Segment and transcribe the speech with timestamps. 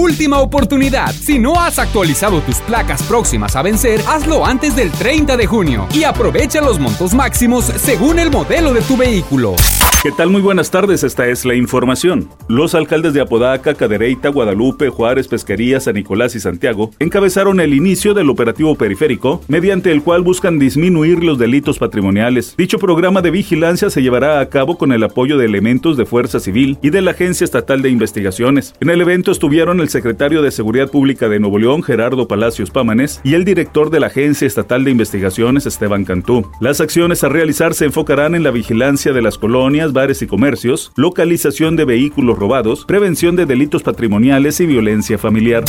[0.00, 1.12] Última oportunidad.
[1.12, 5.86] Si no has actualizado tus placas próximas a vencer, hazlo antes del 30 de junio
[5.92, 9.56] y aprovecha los montos máximos según el modelo de tu vehículo.
[10.02, 10.30] ¿Qué tal?
[10.30, 12.30] Muy buenas tardes, esta es la información.
[12.48, 18.14] Los alcaldes de Apodaca, Cadereyta, Guadalupe, Juárez, Pesquería, San Nicolás y Santiago encabezaron el inicio
[18.14, 22.54] del operativo periférico, mediante el cual buscan disminuir los delitos patrimoniales.
[22.56, 26.40] Dicho programa de vigilancia se llevará a cabo con el apoyo de elementos de Fuerza
[26.40, 28.72] Civil y de la Agencia Estatal de Investigaciones.
[28.80, 33.20] En el evento estuvieron el secretario de Seguridad Pública de Nuevo León, Gerardo Palacios Pámanes,
[33.22, 36.50] y el director de la Agencia Estatal de Investigaciones, Esteban Cantú.
[36.60, 40.92] Las acciones a realizar se enfocarán en la vigilancia de las colonias, bares y comercios,
[40.96, 45.64] localización de vehículos robados, prevención de delitos patrimoniales y violencia familiar.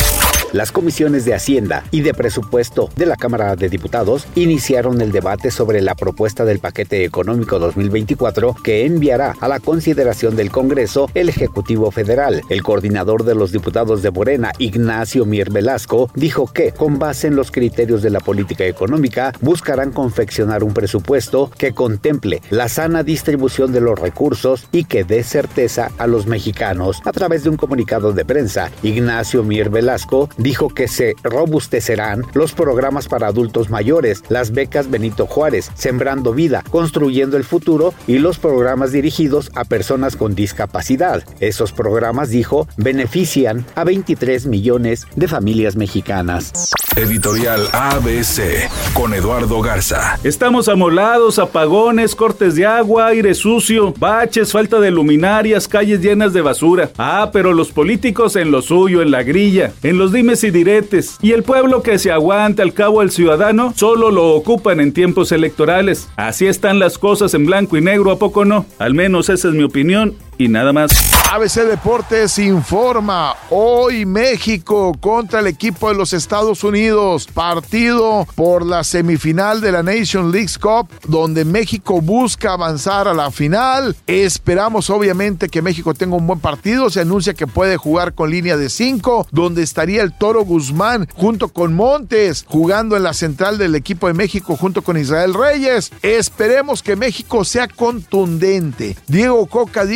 [0.52, 5.50] Las comisiones de Hacienda y de Presupuesto de la Cámara de Diputados iniciaron el debate
[5.50, 11.30] sobre la propuesta del paquete económico 2024 que enviará a la consideración del Congreso el
[11.30, 12.42] Ejecutivo Federal.
[12.50, 17.36] El coordinador de los diputados de Morena, Ignacio Mier Velasco, dijo que, con base en
[17.36, 23.72] los criterios de la política económica, buscarán confeccionar un presupuesto que contemple la sana distribución
[23.72, 27.00] de los recursos y que dé certeza a los mexicanos.
[27.06, 32.52] A través de un comunicado de prensa, Ignacio Mier Velasco dijo que se robustecerán los
[32.52, 38.38] programas para adultos mayores, las becas Benito Juárez, Sembrando Vida, Construyendo el Futuro y los
[38.38, 41.22] programas dirigidos a personas con discapacidad.
[41.40, 46.52] Esos programas, dijo, benefician a 23 millones de familias mexicanas.
[46.96, 50.18] Editorial ABC con Eduardo Garza.
[50.24, 56.42] Estamos amolados, apagones, cortes de agua, aire sucio, baches, falta de luminarias, calles llenas de
[56.42, 56.90] basura.
[56.98, 61.16] Ah, pero los políticos en lo suyo, en la grilla, en los dimes y diretes.
[61.22, 65.32] Y el pueblo que se aguanta al cabo al ciudadano solo lo ocupan en tiempos
[65.32, 66.10] electorales.
[66.16, 68.66] Así están las cosas en blanco y negro, ¿a poco no?
[68.78, 70.14] Al menos esa es mi opinión
[70.48, 70.90] nada más.
[71.32, 78.84] ABC Deportes informa, hoy México contra el equipo de los Estados Unidos, partido por la
[78.84, 83.96] semifinal de la Nation League Cup, donde México busca avanzar a la final.
[84.06, 88.58] Esperamos obviamente que México tenga un buen partido, se anuncia que puede jugar con línea
[88.58, 93.74] de 5, donde estaría el Toro Guzmán junto con Montes, jugando en la central del
[93.74, 95.92] equipo de México junto con Israel Reyes.
[96.02, 98.96] Esperemos que México sea contundente.
[99.06, 99.86] Diego Coca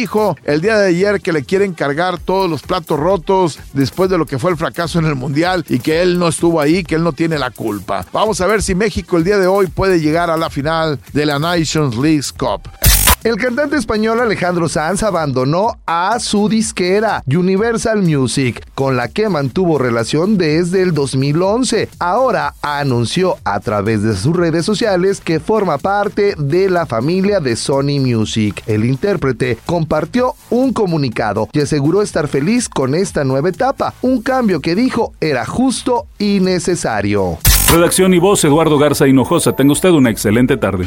[0.44, 4.26] el día de ayer que le quieren cargar todos los platos rotos después de lo
[4.26, 7.02] que fue el fracaso en el Mundial y que él no estuvo ahí, que él
[7.02, 8.06] no tiene la culpa.
[8.12, 11.26] Vamos a ver si México el día de hoy puede llegar a la final de
[11.26, 12.85] la Nations League Cup.
[13.26, 19.78] El cantante español Alejandro Sanz abandonó a su disquera Universal Music, con la que mantuvo
[19.78, 21.88] relación desde el 2011.
[21.98, 27.56] Ahora anunció a través de sus redes sociales que forma parte de la familia de
[27.56, 28.62] Sony Music.
[28.68, 34.60] El intérprete compartió un comunicado y aseguró estar feliz con esta nueva etapa, un cambio
[34.60, 37.38] que dijo era justo y necesario.
[37.72, 39.56] Redacción y voz Eduardo Garza Hinojosa.
[39.56, 40.86] Tenga usted una excelente tarde.